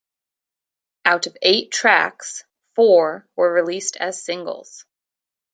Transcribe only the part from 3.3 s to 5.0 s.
were released as singles.